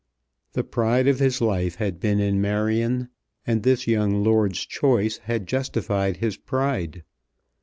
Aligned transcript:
The 0.53 0.63
pride 0.63 1.07
of 1.07 1.19
his 1.19 1.41
life 1.41 1.75
had 1.75 1.99
been 1.99 2.19
in 2.19 2.41
Marion, 2.41 3.09
and 3.45 3.61
this 3.61 3.85
young 3.85 4.23
lord's 4.23 4.65
choice 4.65 5.19
had 5.19 5.45
justified 5.45 6.17
his 6.17 6.37
pride. 6.37 7.03